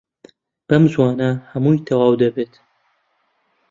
[0.67, 2.53] بەم زووانە هەمووی تەواو دەبێت.